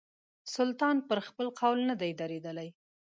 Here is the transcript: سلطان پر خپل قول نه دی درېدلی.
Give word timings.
سلطان 0.55 0.97
پر 1.07 1.19
خپل 1.27 1.47
قول 1.59 1.79
نه 1.89 1.95
دی 2.01 2.11
درېدلی. 2.21 2.69